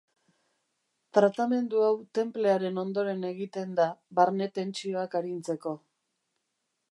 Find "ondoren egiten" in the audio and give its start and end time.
2.85-3.77